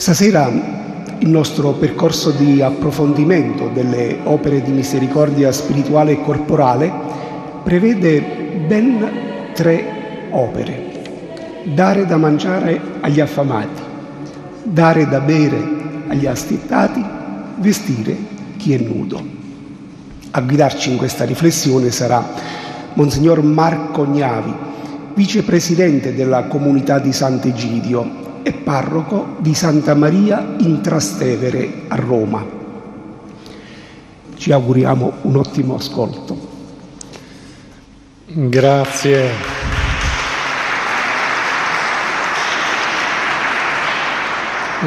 [0.00, 0.50] Stasera
[1.18, 6.90] il nostro percorso di approfondimento delle opere di misericordia spirituale e corporale
[7.62, 8.22] prevede
[8.66, 11.02] ben tre opere.
[11.74, 13.82] Dare da mangiare agli affamati,
[14.62, 15.62] dare da bere
[16.08, 17.04] agli astittati,
[17.58, 18.16] vestire
[18.56, 19.22] chi è nudo.
[20.30, 22.26] A guidarci in questa riflessione sarà
[22.94, 24.54] Monsignor Marco Gnavi,
[25.12, 32.44] vicepresidente della comunità di Sant'Egidio e parroco di Santa Maria in Trastevere a Roma.
[34.36, 36.48] Ci auguriamo un ottimo ascolto.
[38.26, 39.30] Grazie.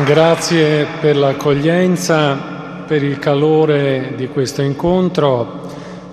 [0.06, 2.36] Grazie per l'accoglienza,
[2.88, 5.62] per il calore di questo incontro.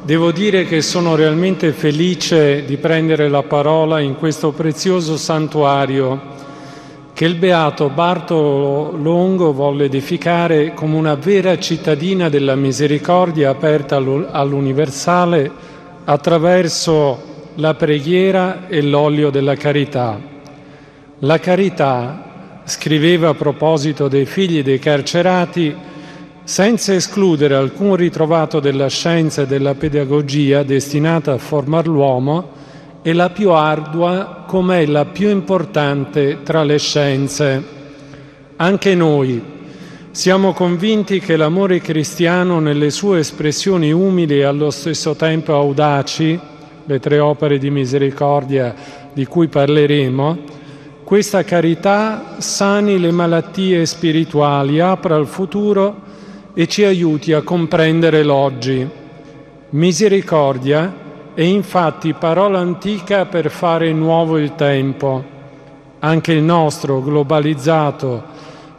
[0.02, 6.20] Devo dire che sono realmente felice di prendere la parola in questo prezioso santuario
[7.20, 15.50] che il beato Bartolo Longo volle edificare come una vera cittadina della misericordia aperta all'universale
[16.04, 20.18] attraverso la preghiera e l'olio della carità.
[21.18, 25.76] La carità, scriveva a proposito dei figli dei carcerati,
[26.42, 32.59] senza escludere alcun ritrovato della scienza e della pedagogia destinata a formare l'uomo,
[33.02, 37.64] è la più ardua come è la più importante tra le scienze.
[38.56, 39.42] Anche noi
[40.10, 46.38] siamo convinti che l'amore cristiano nelle sue espressioni umili e allo stesso tempo audaci,
[46.84, 48.74] le tre opere di misericordia
[49.12, 50.38] di cui parleremo,
[51.04, 56.02] questa carità sani le malattie spirituali, apra al futuro
[56.52, 58.86] e ci aiuti a comprendere l'oggi.
[59.70, 61.08] Misericordia
[61.40, 65.24] è infatti parola antica per fare nuovo il tempo.
[66.00, 68.22] Anche il nostro, globalizzato,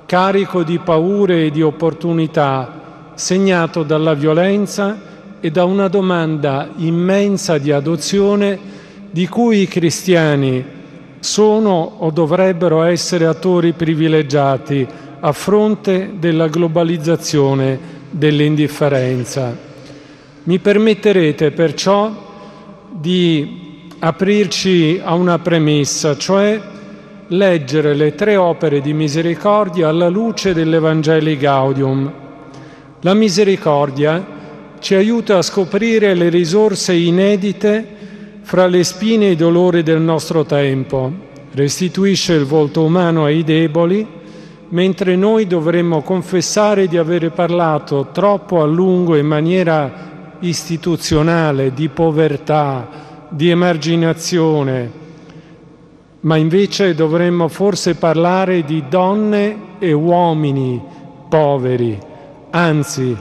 [0.06, 4.96] carico di paure e di opportunità, segnato dalla violenza
[5.40, 8.60] e da una domanda immensa di adozione
[9.10, 10.64] di cui i cristiani
[11.20, 14.88] sono o dovrebbero essere attori privilegiati
[15.20, 17.80] a fronte della globalizzazione
[18.12, 19.52] dell'indifferenza.
[20.44, 22.30] Mi permetterete perciò
[23.02, 26.62] di aprirci a una premessa, cioè
[27.28, 32.12] leggere le tre opere di misericordia alla luce dell'Evangeli Gaudium.
[33.02, 34.24] La misericordia
[34.80, 37.86] ci aiuta a scoprire le risorse inedite
[38.44, 41.12] fra le spine e i dolori del nostro tempo,
[41.54, 44.06] restituisce il volto umano ai deboli,
[44.70, 50.11] mentre noi dovremmo confessare di avere parlato troppo a lungo in maniera
[50.42, 52.88] istituzionale, di povertà,
[53.30, 54.92] di emarginazione,
[56.22, 60.82] ma invece dovremmo forse parlare di donne e uomini
[61.30, 61.98] poveri,
[62.52, 63.18] anzi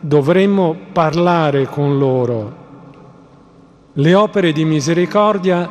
[0.00, 2.58] dovremmo parlare con loro.
[3.92, 5.70] Le opere di misericordia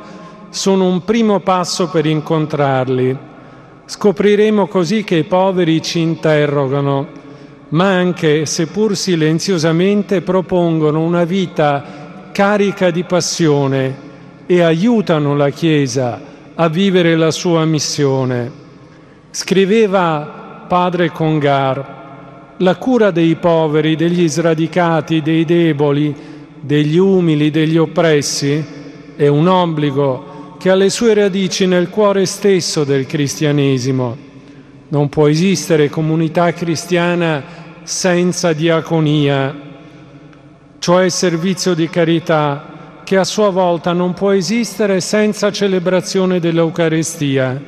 [0.49, 3.17] sono un primo passo per incontrarli.
[3.85, 7.07] Scopriremo così che i poveri ci interrogano
[7.69, 14.07] ma anche, seppur silenziosamente, propongono una vita carica di passione
[14.45, 16.21] e aiutano la Chiesa
[16.55, 18.51] a vivere la sua missione.
[19.31, 26.15] Scriveva padre Congar, la cura dei poveri, degli sradicati, dei deboli,
[26.59, 28.77] degli umili, degli oppressi
[29.15, 34.15] è un obbligo che ha le sue radici nel cuore stesso del cristianesimo.
[34.87, 37.43] Non può esistere comunità cristiana
[37.89, 39.51] senza diaconia,
[40.77, 47.59] cioè servizio di carità, che a sua volta non può esistere senza celebrazione dell'Eucarestia.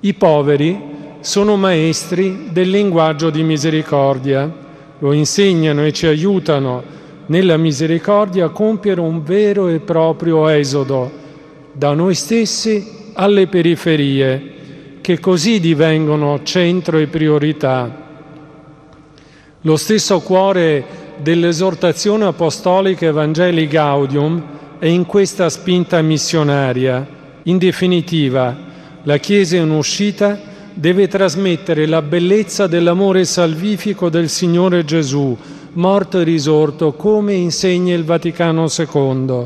[0.00, 0.76] I poveri
[1.20, 4.52] sono maestri del linguaggio di misericordia,
[4.98, 6.82] lo insegnano e ci aiutano
[7.26, 11.12] nella misericordia a compiere un vero e proprio esodo
[11.70, 18.02] da noi stessi alle periferie, che così divengono centro e priorità.
[19.66, 20.84] Lo stesso cuore
[21.22, 24.42] dell'esortazione apostolica Evangelii Gaudium
[24.78, 27.06] è in questa spinta missionaria.
[27.44, 28.54] In definitiva,
[29.04, 30.38] la Chiesa in uscita
[30.74, 35.34] deve trasmettere la bellezza dell'amore salvifico del Signore Gesù,
[35.72, 39.44] morto e risorto, come insegna il Vaticano II.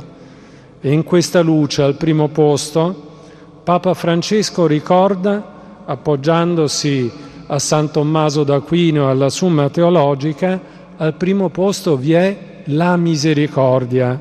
[0.80, 3.20] E in questa luce, al primo posto,
[3.62, 10.60] Papa Francesco ricorda, appoggiandosi a San Tommaso d'Aquino alla Summa Teologica,
[10.98, 14.20] al primo posto vi è la misericordia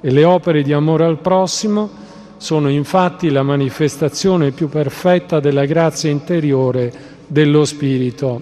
[0.00, 1.90] e le opere di amore al prossimo
[2.36, 6.92] sono infatti la manifestazione più perfetta della grazia interiore
[7.26, 8.40] dello Spirito.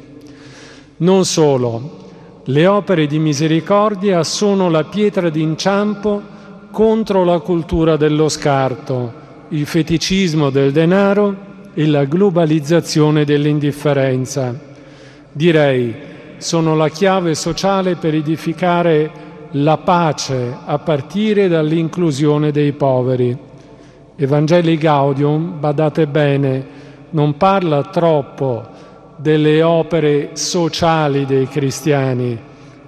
[0.98, 1.96] Non solo,
[2.44, 6.22] le opere di misericordia sono la pietra d'inciampo
[6.70, 9.12] contro la cultura dello scarto,
[9.48, 14.54] il feticismo del denaro e la globalizzazione dell'indifferenza.
[15.32, 15.94] Direi,
[16.38, 19.10] sono la chiave sociale per edificare
[19.52, 23.36] la pace a partire dall'inclusione dei poveri.
[24.16, 26.66] Evangeli Gaudium, badate bene,
[27.10, 28.66] non parla troppo
[29.16, 32.38] delle opere sociali dei cristiani,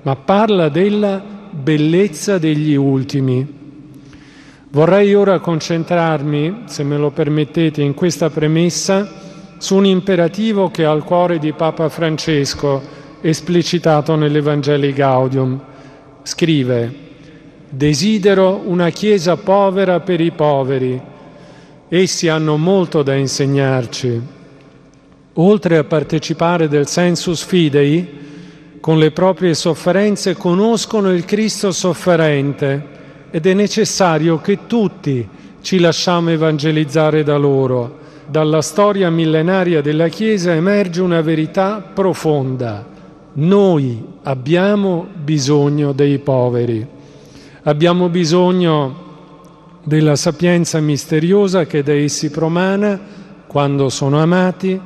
[0.03, 3.60] ma parla della bellezza degli ultimi.
[4.73, 9.09] Vorrei ora concentrarmi, se me lo permettete, in questa premessa
[9.59, 12.81] su un imperativo che ha al cuore di Papa Francesco,
[13.21, 15.61] esplicitato nell'Evangelii Gaudium.
[16.23, 16.95] Scrive,
[17.69, 21.01] desidero una Chiesa povera per i poveri.
[21.89, 24.23] Essi hanno molto da insegnarci
[25.33, 28.19] oltre a partecipare del sensus fidei,
[28.79, 32.99] con le proprie sofferenze conoscono il Cristo sofferente
[33.31, 35.27] ed è necessario che tutti
[35.61, 37.99] ci lasciamo evangelizzare da loro.
[38.27, 42.87] Dalla storia millenaria della Chiesa emerge una verità profonda.
[43.33, 46.87] Noi abbiamo bisogno dei poveri.
[47.63, 49.09] Abbiamo bisogno
[49.83, 52.99] della sapienza misteriosa che da essi promana
[53.47, 54.81] quando sono amati,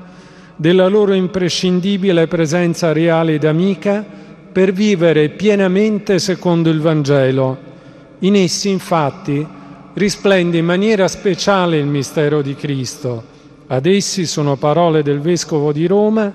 [0.56, 4.05] della loro imprescindibile presenza reale ed amica
[4.52, 7.73] per vivere pienamente secondo il Vangelo.
[8.20, 9.46] In essi, infatti,
[9.94, 13.32] risplende in maniera speciale il mistero di Cristo.
[13.66, 16.32] Ad essi sono parole del Vescovo di Roma,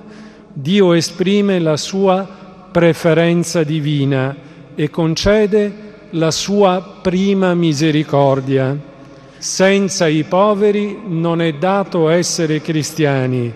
[0.51, 2.27] Dio esprime la sua
[2.71, 4.35] preferenza divina
[4.75, 8.77] e concede la sua prima misericordia.
[9.37, 13.53] Senza i poveri non è dato essere cristiani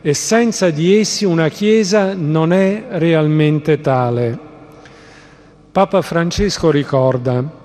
[0.00, 4.38] e senza di essi una Chiesa non è realmente tale.
[5.72, 7.62] Papa Francesco ricorda,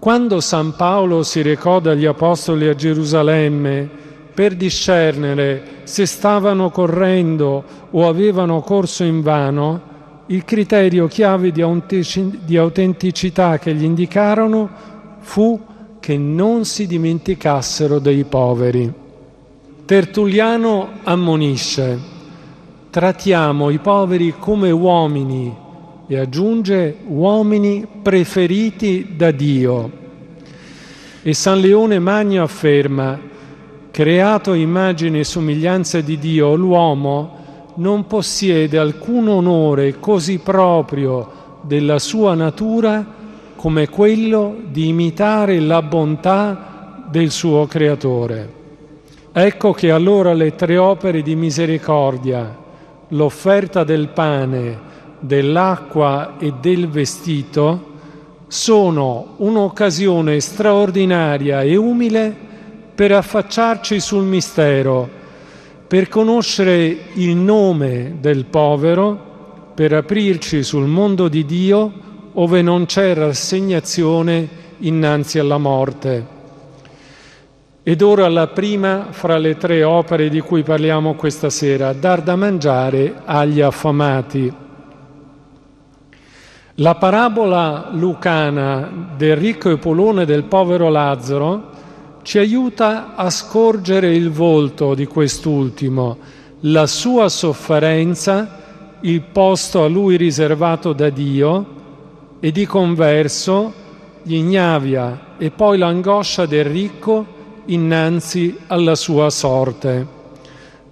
[0.00, 3.86] quando San Paolo si recò dagli Apostoli a Gerusalemme
[4.32, 9.88] per discernere se stavano correndo o avevano corso in vano,
[10.28, 14.70] il criterio chiave di autenticità che gli indicarono
[15.18, 15.60] fu
[16.00, 18.90] che non si dimenticassero dei poveri.
[19.84, 21.98] Tertulliano ammonisce,
[22.88, 25.68] trattiamo i poveri come uomini
[26.12, 29.90] e aggiunge uomini preferiti da Dio.
[31.22, 33.16] E San Leone Magno afferma,
[33.92, 37.36] creato immagine e somiglianza di Dio, l'uomo
[37.76, 43.06] non possiede alcun onore così proprio della sua natura
[43.54, 48.52] come quello di imitare la bontà del suo creatore.
[49.30, 52.52] Ecco che allora le tre opere di misericordia,
[53.10, 54.88] l'offerta del pane,
[55.20, 57.88] dell'acqua e del vestito,
[58.48, 62.34] sono un'occasione straordinaria e umile
[62.94, 65.08] per affacciarci sul mistero,
[65.86, 69.28] per conoscere il nome del povero,
[69.74, 71.92] per aprirci sul mondo di Dio
[72.34, 74.48] ove non c'è rassegnazione
[74.78, 76.38] innanzi alla morte.
[77.82, 82.36] Ed ora la prima fra le tre opere di cui parliamo questa sera, dar da
[82.36, 84.68] mangiare agli affamati.
[86.80, 91.68] La parabola lucana del ricco Epolone e del povero Lazzaro
[92.22, 96.16] ci aiuta a scorgere il volto di quest'ultimo,
[96.60, 101.66] la sua sofferenza, il posto a lui riservato da Dio
[102.40, 103.74] e di converso
[104.22, 107.26] l'ignavia e poi l'angoscia del ricco
[107.66, 110.06] innanzi alla sua sorte.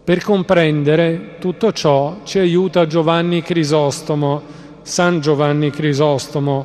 [0.05, 4.58] Per comprendere tutto ciò ci aiuta Giovanni Crisostomo,
[4.89, 6.65] San Giovanni Crisostomo.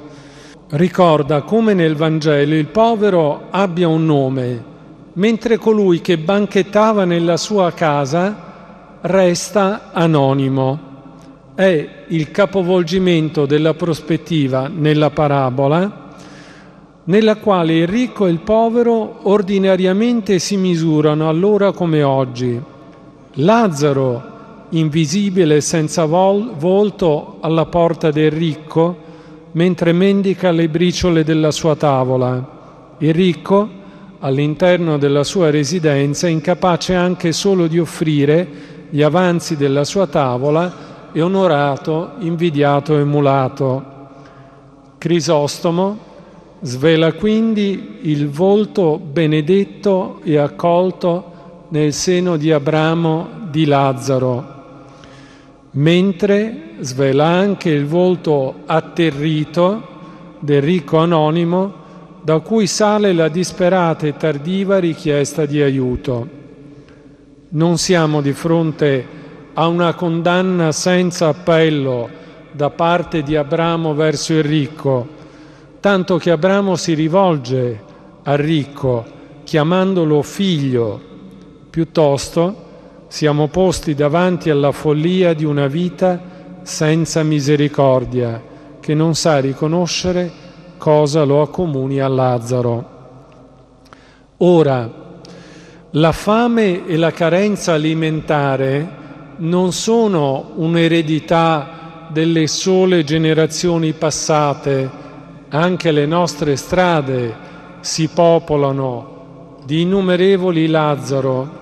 [0.69, 4.63] Ricorda come nel Vangelo il povero abbia un nome,
[5.13, 10.91] mentre colui che banchettava nella sua casa resta anonimo.
[11.53, 16.01] È il capovolgimento della prospettiva nella parabola
[17.05, 22.57] nella quale il ricco e il povero ordinariamente si misurano allora come oggi.
[23.33, 24.32] Lazzaro,
[24.73, 28.95] invisibile senza vol- volto alla porta del ricco,
[29.53, 32.95] mentre mendica le briciole della sua tavola.
[32.99, 33.69] Il ricco,
[34.19, 38.47] all'interno della sua residenza, incapace anche solo di offrire
[38.89, 43.91] gli avanzi della sua tavola e onorato, invidiato emulato.
[44.97, 46.11] Crisostomo,
[46.65, 54.52] Svela quindi il volto benedetto e accolto nel seno di Abramo di Lazzaro.
[55.73, 59.91] Mentre svela anche il volto atterrito
[60.39, 61.81] del ricco anonimo
[62.21, 66.41] da cui sale la disperata e tardiva richiesta di aiuto.
[67.49, 69.05] Non siamo di fronte
[69.53, 72.09] a una condanna senza appello
[72.51, 75.07] da parte di Abramo verso il ricco,
[75.79, 77.81] tanto che Abramo si rivolge
[78.23, 79.05] al ricco
[79.43, 81.01] chiamandolo figlio,
[81.69, 82.63] piuttosto
[83.13, 86.19] siamo posti davanti alla follia di una vita
[86.63, 88.41] senza misericordia,
[88.79, 90.31] che non sa riconoscere
[90.79, 92.89] cosa lo accomuni a Lazzaro.
[94.37, 94.91] Ora,
[95.91, 98.89] la fame e la carenza alimentare
[99.37, 104.89] non sono un'eredità delle sole generazioni passate,
[105.49, 107.35] anche le nostre strade
[107.81, 111.61] si popolano di innumerevoli Lazzaro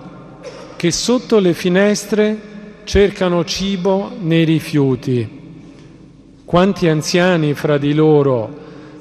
[0.82, 2.42] che sotto le finestre
[2.86, 5.30] cercano cibo nei rifiuti.
[6.44, 8.50] Quanti anziani fra di loro,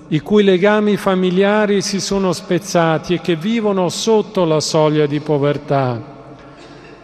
[0.09, 6.29] i cui legami familiari si sono spezzati e che vivono sotto la soglia di povertà.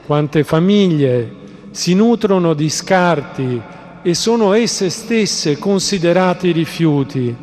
[0.04, 1.34] Quante famiglie
[1.70, 3.58] si nutrono di scarti
[4.02, 7.34] e sono esse stesse considerate rifiuti.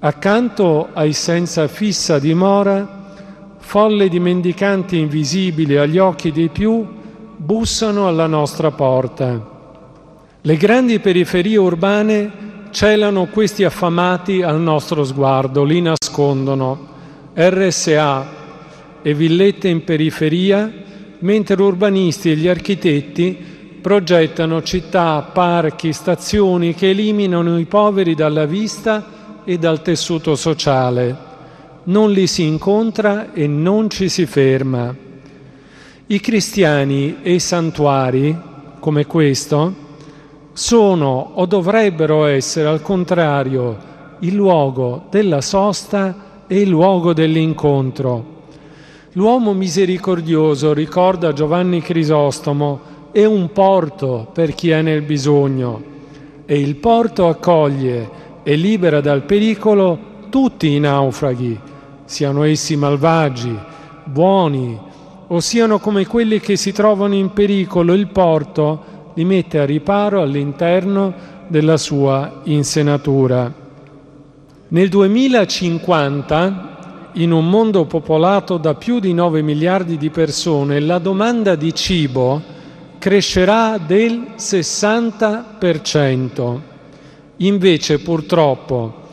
[0.00, 2.95] Accanto ai senza fissa dimora
[3.66, 6.86] folle di mendicanti invisibili agli occhi dei più
[7.36, 9.44] bussano alla nostra porta.
[10.40, 12.30] Le grandi periferie urbane
[12.70, 16.94] celano questi affamati al nostro sguardo, li nascondono.
[17.34, 18.26] RSA
[19.02, 20.72] e villette in periferia,
[21.18, 23.36] mentre urbanisti e gli architetti
[23.82, 31.25] progettano città, parchi, stazioni che eliminano i poveri dalla vista e dal tessuto sociale
[31.86, 34.94] non li si incontra e non ci si ferma.
[36.06, 38.36] I cristiani e i santuari,
[38.78, 39.74] come questo,
[40.52, 48.34] sono o dovrebbero essere al contrario il luogo della sosta e il luogo dell'incontro.
[49.12, 55.94] L'uomo misericordioso, ricorda Giovanni Crisostomo, è un porto per chi è nel bisogno
[56.44, 58.08] e il porto accoglie
[58.42, 61.58] e libera dal pericolo tutti i naufraghi,
[62.06, 63.54] siano essi malvagi,
[64.04, 64.78] buoni
[65.28, 70.22] o siano come quelli che si trovano in pericolo, il porto li mette a riparo
[70.22, 71.12] all'interno
[71.48, 73.52] della sua insenatura.
[74.68, 81.54] Nel 2050, in un mondo popolato da più di 9 miliardi di persone, la domanda
[81.54, 82.42] di cibo
[82.98, 86.60] crescerà del 60%.
[87.38, 89.05] Invece, purtroppo,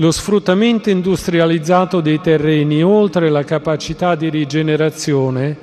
[0.00, 5.56] lo sfruttamento industrializzato dei terreni, oltre la capacità di rigenerazione,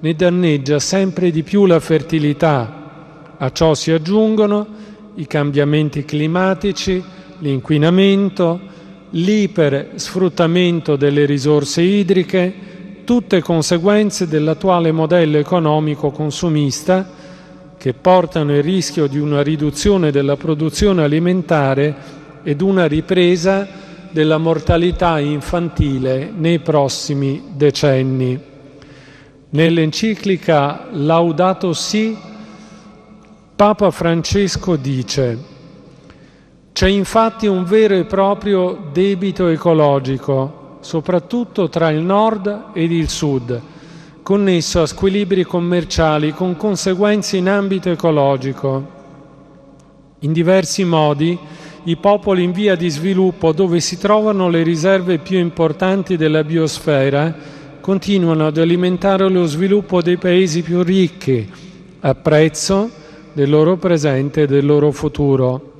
[0.00, 3.34] ne danneggia sempre di più la fertilità.
[3.38, 4.66] A ciò si aggiungono
[5.14, 7.02] i cambiamenti climatici,
[7.38, 8.60] l'inquinamento,
[9.10, 12.52] l'ipersfruttamento delle risorse idriche,
[13.04, 17.08] tutte conseguenze dell'attuale modello economico consumista
[17.78, 23.66] che portano il rischio di una riduzione della produzione alimentare ed una ripresa
[24.10, 28.40] della mortalità infantile nei prossimi decenni.
[29.50, 32.16] Nell'enciclica Laudato Si,
[33.56, 35.56] Papa Francesco dice
[36.78, 43.60] c'è infatti un vero e proprio debito ecologico, soprattutto tra il nord ed il sud,
[44.22, 48.86] connesso a squilibri commerciali con conseguenze in ambito ecologico.
[50.20, 51.36] In diversi modi
[51.88, 57.34] i popoli in via di sviluppo dove si trovano le riserve più importanti della biosfera
[57.80, 61.50] continuano ad alimentare lo sviluppo dei paesi più ricchi
[62.00, 62.90] a prezzo
[63.32, 65.72] del loro presente e del loro futuro.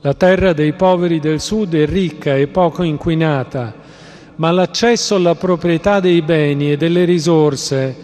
[0.00, 3.72] La terra dei poveri del sud è ricca e poco inquinata,
[4.36, 7.94] ma l'accesso alla proprietà dei beni e delle risorse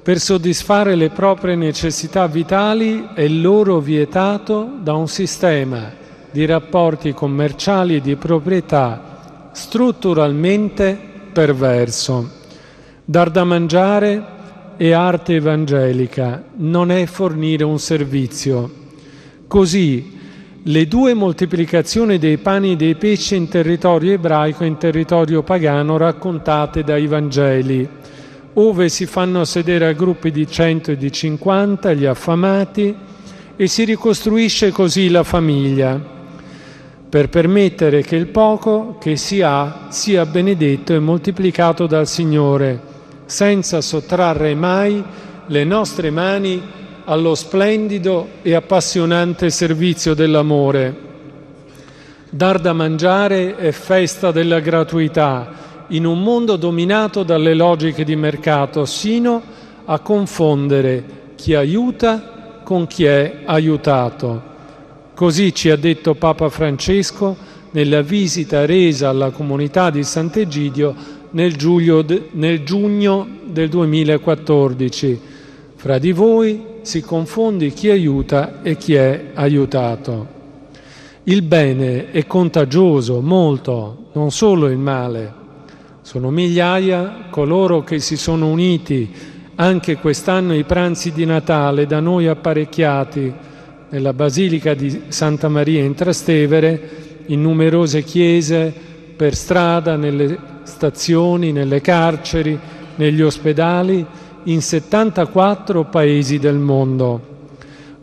[0.00, 6.04] per soddisfare le proprie necessità vitali è loro vietato da un sistema
[6.36, 10.98] di rapporti commerciali e di proprietà strutturalmente
[11.32, 12.30] perverso.
[13.02, 14.22] Dar da mangiare
[14.76, 18.70] è arte evangelica, non è fornire un servizio.
[19.46, 20.12] Così
[20.62, 25.96] le due moltiplicazioni dei pani e dei pesci in territorio ebraico e in territorio pagano
[25.96, 27.88] raccontate dai Vangeli,
[28.52, 32.94] ove si fanno sedere a gruppi di 100 e di 50 gli affamati
[33.56, 36.15] e si ricostruisce così la famiglia
[37.08, 42.80] per permettere che il poco che si ha sia benedetto e moltiplicato dal Signore,
[43.26, 45.02] senza sottrarre mai
[45.46, 46.60] le nostre mani
[47.04, 51.04] allo splendido e appassionante servizio dell'amore.
[52.28, 58.84] Dar da mangiare è festa della gratuità in un mondo dominato dalle logiche di mercato,
[58.84, 59.40] sino
[59.84, 61.04] a confondere
[61.36, 64.54] chi aiuta con chi è aiutato.
[65.16, 67.34] Così ci ha detto Papa Francesco
[67.70, 70.94] nella visita resa alla comunità di Sant'Egidio
[71.30, 71.56] nel,
[72.32, 75.20] nel giugno del 2014.
[75.74, 80.26] Fra di voi si confonde chi aiuta e chi è aiutato.
[81.22, 85.32] Il bene è contagioso, molto, non solo il male.
[86.02, 89.10] Sono migliaia coloro che si sono uniti
[89.54, 93.54] anche quest'anno ai pranzi di Natale da noi apparecchiati
[93.88, 98.72] nella Basilica di Santa Maria in Trastevere, in numerose chiese,
[99.16, 102.58] per strada, nelle stazioni, nelle carceri,
[102.96, 104.04] negli ospedali,
[104.44, 107.34] in 74 paesi del mondo.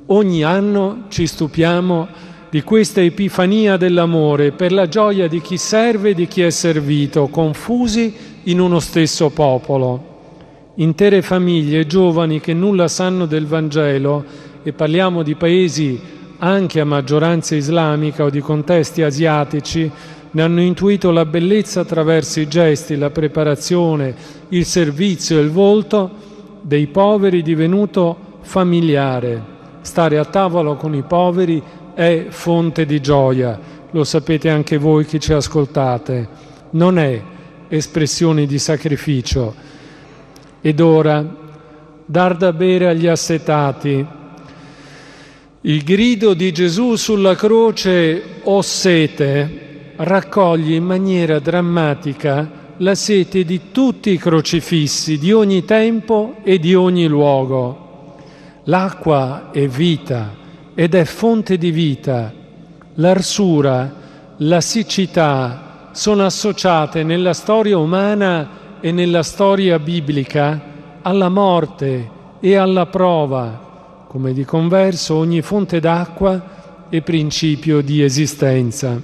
[0.08, 2.08] Ogni anno ci stupiamo
[2.50, 7.28] di questa epifania dell'amore per la gioia di chi serve e di chi è servito,
[7.28, 10.12] confusi in uno stesso popolo.
[10.76, 14.24] Intere famiglie giovani che nulla sanno del Vangelo,
[14.64, 16.00] e parliamo di paesi
[16.40, 19.90] anche a maggioranza islamica o di contesti asiatici,
[20.32, 24.16] ne hanno intuito la bellezza attraverso i gesti, la preparazione,
[24.50, 26.10] il servizio e il volto
[26.62, 29.52] dei poveri divenuto familiare.
[29.82, 31.62] Stare a tavola con i poveri
[31.94, 33.60] è fonte di gioia,
[33.92, 36.28] lo sapete anche voi che ci ascoltate,
[36.72, 37.22] non è
[37.68, 39.54] espressione di sacrificio.
[40.62, 41.24] Ed ora
[42.06, 44.06] dar da bere agli assetati.
[45.66, 53.72] Il grido di Gesù sulla croce, o sete, raccoglie in maniera drammatica la sete di
[53.72, 58.18] tutti i crocifissi, di ogni tempo e di ogni luogo.
[58.66, 60.36] L'acqua è vita
[60.76, 62.34] ed è fonte di vita.
[62.96, 63.96] L'arsura,
[64.40, 68.50] la siccità sono associate nella storia umana
[68.82, 70.62] e nella storia biblica
[71.02, 72.10] alla morte
[72.42, 73.63] e alla prova.
[74.14, 79.02] Come di converso ogni fonte d'acqua è principio di esistenza.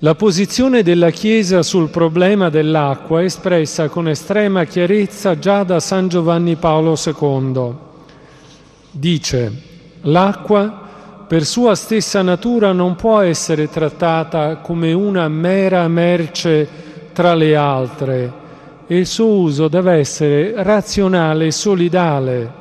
[0.00, 6.08] La posizione della Chiesa sul problema dell'acqua è espressa con estrema chiarezza già da San
[6.08, 7.72] Giovanni Paolo II.
[8.90, 9.52] Dice,
[10.02, 10.82] L'acqua,
[11.26, 16.68] per sua stessa natura, non può essere trattata come una mera merce
[17.14, 18.32] tra le altre
[18.86, 22.59] e il suo uso deve essere razionale e solidale.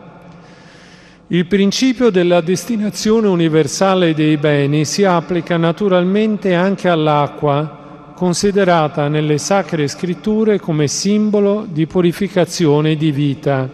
[1.32, 9.88] Il principio della destinazione universale dei beni si applica naturalmente anche all'acqua, considerata nelle sacre
[9.88, 13.70] scritture come simbolo di purificazione e di vita.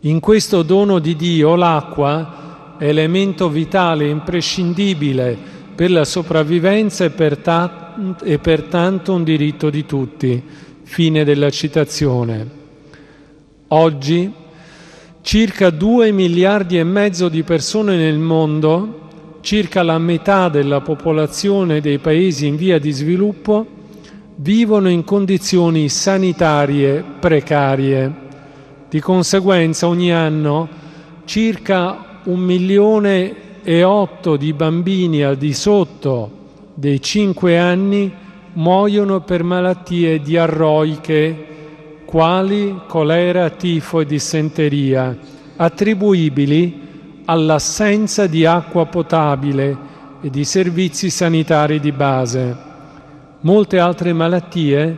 [0.00, 5.34] In questo dono di Dio l'acqua elemento vitale, imprescindibile
[5.74, 10.42] per la sopravvivenza e, perta- e pertanto un diritto di tutti.
[10.82, 12.50] Fine della citazione.
[13.68, 14.44] Oggi
[15.26, 19.08] circa 2 miliardi e mezzo di persone nel mondo,
[19.40, 23.66] circa la metà della popolazione dei paesi in via di sviluppo,
[24.36, 28.14] vivono in condizioni sanitarie precarie.
[28.88, 30.68] Di conseguenza ogni anno
[31.24, 33.34] circa un milione
[33.64, 36.30] e otto di bambini al di sotto
[36.72, 38.12] dei cinque anni
[38.52, 41.55] muoiono per malattie diarroiche
[42.06, 45.14] quali colera, tifo e dissenteria,
[45.56, 46.84] attribuibili
[47.26, 49.76] all'assenza di acqua potabile
[50.22, 52.56] e di servizi sanitari di base.
[53.40, 54.96] Molte altre malattie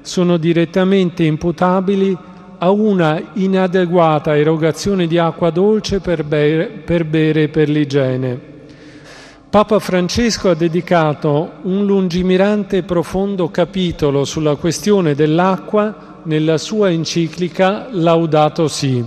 [0.00, 2.16] sono direttamente imputabili
[2.58, 8.40] a una inadeguata erogazione di acqua dolce per bere, per bere e per l'igiene.
[9.50, 17.88] Papa Francesco ha dedicato un lungimirante e profondo capitolo sulla questione dell'acqua nella sua enciclica
[17.90, 19.02] Laudato Si.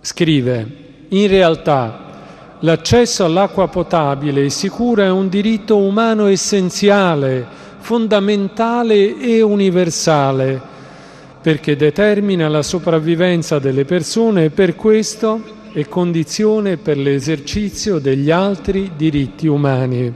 [0.00, 0.66] Scrive,
[1.08, 7.46] in realtà l'accesso all'acqua potabile e sicura è un diritto umano essenziale,
[7.78, 10.70] fondamentale e universale
[11.40, 15.40] perché determina la sopravvivenza delle persone e per questo
[15.72, 20.14] è condizione per l'esercizio degli altri diritti umani.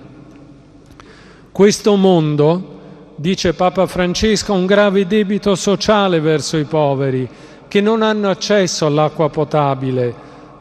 [1.51, 2.76] Questo mondo,
[3.17, 7.29] dice Papa Francesco, un grave debito sociale verso i poveri
[7.67, 10.15] che non hanno accesso all'acqua potabile,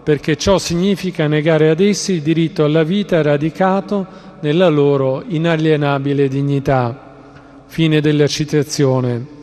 [0.03, 4.05] perché ciò significa negare ad essi il diritto alla vita radicato
[4.39, 7.13] nella loro inalienabile dignità.
[7.67, 9.33] Fine della citazione.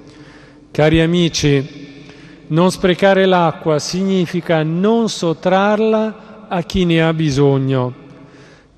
[0.71, 1.91] Cari amici,
[2.53, 7.95] Non sprecare l'acqua significa non sottrarla a chi ne ha bisogno.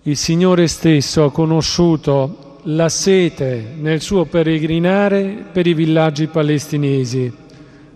[0.03, 7.31] Il Signore stesso ha conosciuto la sete nel suo peregrinare per i villaggi palestinesi.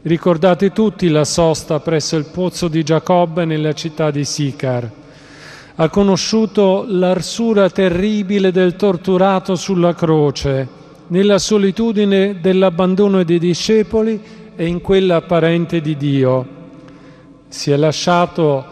[0.03, 4.91] Ricordate tutti la sosta presso il pozzo di Giacobbe nella città di Sicar.
[5.75, 10.69] Ha conosciuto l'arsura terribile del torturato sulla croce,
[11.07, 14.21] nella solitudine dell'abbandono dei discepoli
[14.55, 16.47] e in quella apparente di Dio.
[17.49, 18.65] Si è lasciato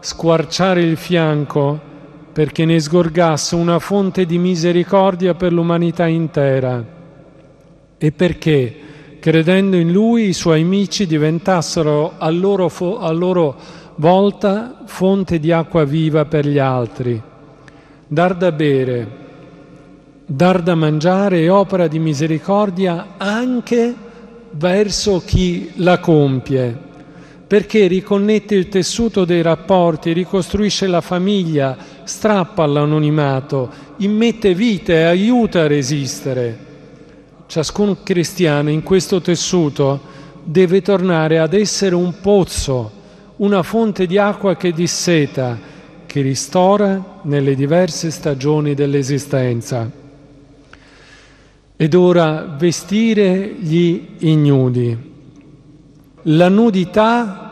[0.00, 1.92] squarciare il fianco
[2.34, 6.84] perché ne sgorgasse una fonte di misericordia per l'umanità intera
[7.96, 8.76] e perché,
[9.20, 13.56] credendo in lui, i suoi amici diventassero a loro, fo- a loro
[13.94, 17.22] volta fonte di acqua viva per gli altri.
[18.08, 19.08] Dar da bere,
[20.26, 23.94] dar da mangiare è opera di misericordia anche
[24.50, 26.78] verso chi la compie,
[27.54, 35.60] perché riconnette il tessuto dei rapporti, ricostruisce la famiglia, strappa all'anonimato, immette vita e aiuta
[35.60, 36.58] a resistere.
[37.46, 40.00] Ciascun cristiano in questo tessuto
[40.42, 42.90] deve tornare ad essere un pozzo,
[43.36, 45.56] una fonte di acqua che disseta,
[46.06, 49.88] che ristora nelle diverse stagioni dell'esistenza
[51.76, 55.12] ed ora vestire gli ignudi.
[56.22, 57.43] La nudità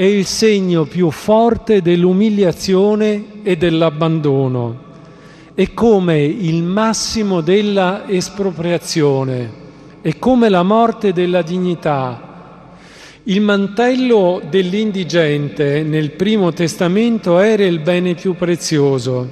[0.00, 4.78] è il segno più forte dell'umiliazione e dell'abbandono,
[5.52, 9.52] è come il massimo della espropriazione,
[10.00, 12.78] è come la morte della dignità.
[13.24, 19.28] Il mantello dell'indigente nel primo testamento era il bene più prezioso,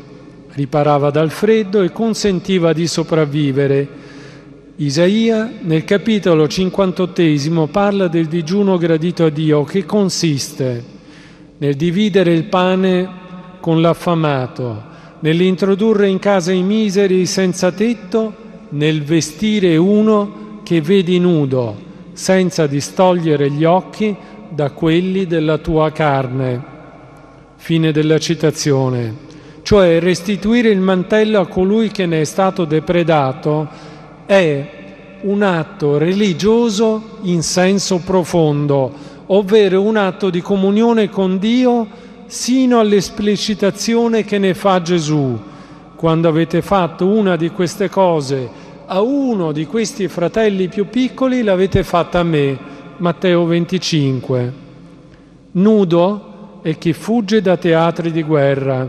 [0.51, 3.89] riparava dal freddo e consentiva di sopravvivere
[4.81, 10.85] Isaia nel capitolo 58 parla del digiuno gradito a Dio che consiste
[11.59, 13.09] nel dividere il pane
[13.59, 14.81] con l'affamato,
[15.19, 18.33] nell'introdurre in casa i miseri senza tetto,
[18.69, 21.77] nel vestire uno che vedi nudo,
[22.13, 24.15] senza distogliere gli occhi
[24.49, 26.63] da quelli della tua carne.
[27.57, 29.27] Fine della citazione.
[29.63, 33.88] Cioè restituire il mantello a colui che ne è stato depredato
[34.29, 34.71] è
[35.23, 38.93] un atto religioso in senso profondo,
[39.29, 41.87] ovvero un atto di comunione con Dio
[42.27, 45.41] sino all'esplicitazione che ne fa Gesù.
[45.97, 48.51] Quando avete fatto una di queste cose
[48.85, 52.59] a uno di questi fratelli più piccoli, l'avete fatta a me.
[52.99, 54.53] Matteo 25.
[55.53, 58.87] Nudo è chi fugge da teatri di guerra.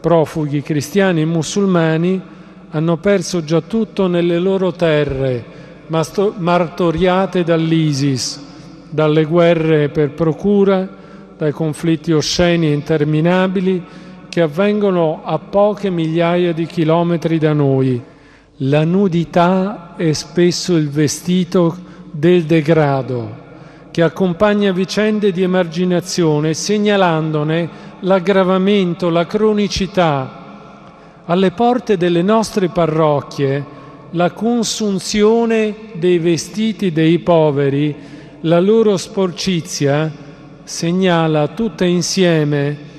[0.00, 2.31] Profughi cristiani e musulmani
[2.74, 5.44] hanno perso già tutto nelle loro terre,
[5.86, 8.42] martoriate dall'ISIS,
[8.88, 10.88] dalle guerre per procura,
[11.36, 13.82] dai conflitti osceni e interminabili
[14.30, 18.00] che avvengono a poche migliaia di chilometri da noi.
[18.56, 21.76] La nudità è spesso il vestito
[22.10, 23.40] del degrado
[23.90, 27.68] che accompagna vicende di emarginazione segnalandone
[28.00, 30.41] l'aggravamento, la cronicità
[31.26, 33.80] alle porte delle nostre parrocchie
[34.14, 37.94] la consunzione dei vestiti dei poveri,
[38.40, 40.12] la loro sporcizia,
[40.64, 42.90] segnala tutta insieme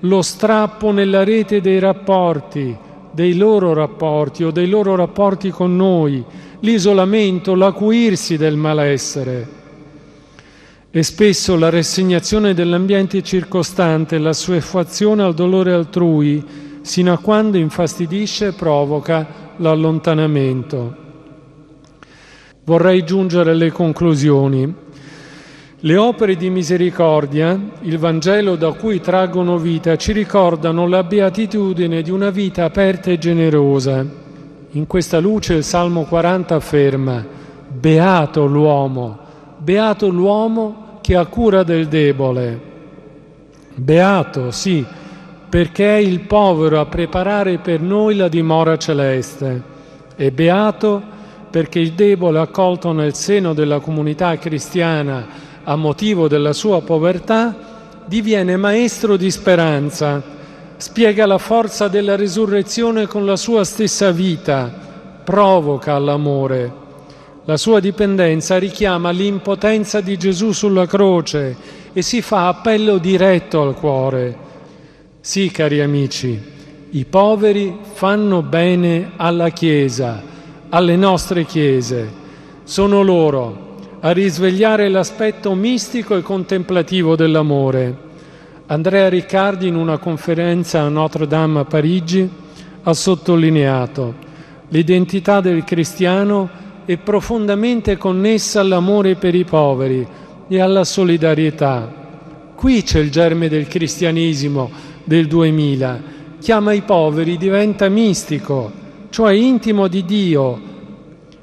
[0.00, 2.76] lo strappo nella rete dei rapporti,
[3.12, 6.24] dei loro rapporti o dei loro rapporti con noi,
[6.60, 9.56] l'isolamento, l'acuirsi del malessere.
[10.90, 16.44] E spesso la rassegnazione dell'ambiente circostante, la sua effazione al dolore altrui,
[16.88, 20.96] sino a quando infastidisce e provoca l'allontanamento.
[22.64, 24.74] Vorrei giungere alle conclusioni.
[25.80, 32.10] Le opere di misericordia, il Vangelo da cui traggono vita, ci ricordano la beatitudine di
[32.10, 34.02] una vita aperta e generosa.
[34.70, 37.22] In questa luce il Salmo 40 afferma,
[37.68, 39.18] Beato l'uomo,
[39.58, 42.60] beato l'uomo che ha cura del debole.
[43.74, 44.82] Beato, sì,
[45.48, 49.76] perché è il povero a preparare per noi la dimora celeste.
[50.14, 51.16] E beato
[51.50, 57.54] perché il debole accolto nel seno della comunità cristiana a motivo della sua povertà
[58.04, 60.22] diviene maestro di speranza,
[60.76, 64.70] spiega la forza della risurrezione con la sua stessa vita,
[65.24, 66.86] provoca l'amore.
[67.44, 71.56] La sua dipendenza richiama l'impotenza di Gesù sulla croce
[71.92, 74.46] e si fa appello diretto al cuore
[75.28, 76.40] sì, cari amici,
[76.92, 80.22] i poveri fanno bene alla Chiesa,
[80.70, 82.10] alle nostre Chiese.
[82.64, 87.94] Sono loro, a risvegliare l'aspetto mistico e contemplativo dell'amore.
[88.68, 92.26] Andrea Riccardi in una conferenza a Notre Dame a Parigi
[92.84, 94.14] ha sottolineato
[94.68, 96.48] l'identità del cristiano
[96.86, 100.06] è profondamente connessa all'amore per i poveri
[100.48, 101.96] e alla solidarietà.
[102.54, 106.00] Qui c'è il germe del cristianesimo del 2000.
[106.38, 108.70] Chiama i poveri, diventa mistico,
[109.08, 110.60] cioè intimo di Dio.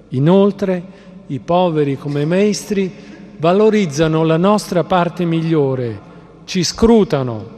[0.09, 0.83] Inoltre,
[1.27, 2.93] i poveri come maestri
[3.37, 5.99] valorizzano la nostra parte migliore,
[6.45, 7.53] ci scrutano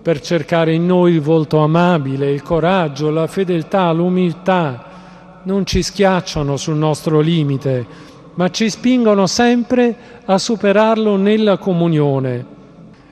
[0.00, 4.84] per cercare in noi il volto amabile, il coraggio, la fedeltà, l'umiltà.
[5.42, 7.84] Non ci schiacciano sul nostro limite,
[8.34, 12.56] ma ci spingono sempre a superarlo nella comunione.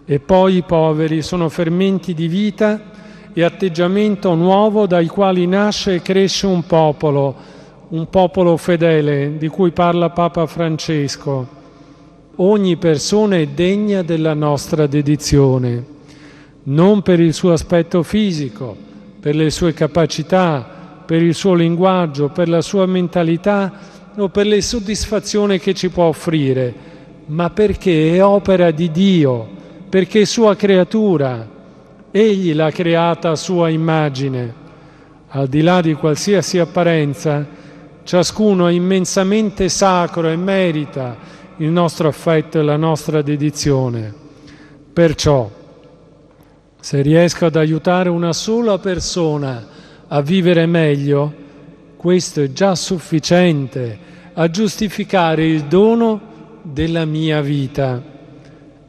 [0.09, 2.81] E poi i poveri sono fermenti di vita
[3.33, 7.35] e atteggiamento nuovo dai quali nasce e cresce un popolo,
[7.89, 11.49] un popolo fedele di cui parla Papa Francesco.
[12.37, 15.85] Ogni persona è degna della nostra dedizione,
[16.65, 18.77] non per il suo aspetto fisico,
[19.19, 23.73] per le sue capacità, per il suo linguaggio, per la sua mentalità
[24.17, 26.73] o per le soddisfazioni che ci può offrire,
[27.27, 29.49] ma perché è opera di Dio,
[29.97, 31.49] perché sua creatura,
[32.11, 34.53] Egli l'ha creata a sua immagine.
[35.29, 37.47] Al di là di qualsiasi apparenza,
[38.05, 41.17] Ciascuno è immensamente sacro e merita
[41.57, 44.13] il nostro affetto e la nostra dedizione.
[44.93, 45.51] Perciò,
[46.79, 49.67] se riesco ad aiutare una sola persona
[50.09, 51.33] a vivere meglio,
[51.97, 53.99] questo è già sufficiente
[54.35, 56.21] a giustificare il dono
[56.61, 58.03] della mia vita.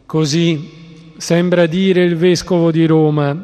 [0.06, 0.76] Così
[1.18, 3.36] sembra dire il Vescovo di Roma,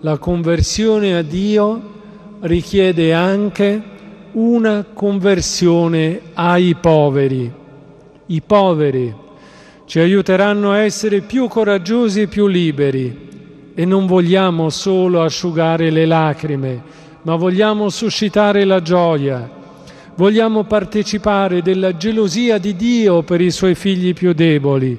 [0.00, 1.98] la conversione a Dio
[2.40, 3.82] richiede anche
[4.32, 7.52] una conversione ai poveri.
[8.26, 9.14] I poveri
[9.86, 13.28] ci aiuteranno a essere più coraggiosi e più liberi
[13.74, 16.82] e non vogliamo solo asciugare le lacrime,
[17.22, 19.58] ma vogliamo suscitare la gioia.
[20.16, 24.98] Vogliamo partecipare della gelosia di Dio per i suoi figli più deboli,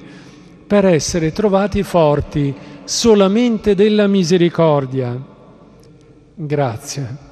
[0.72, 2.54] per essere trovati forti
[2.84, 5.14] solamente della misericordia.
[6.34, 7.31] Grazie.